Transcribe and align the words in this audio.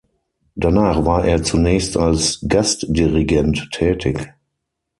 Danach 0.55 1.05
war 1.05 1.25
er 1.25 1.43
zunächst 1.43 1.95
als 1.95 2.39
Gastdirigent 2.47 3.69
tätig. 3.71 4.33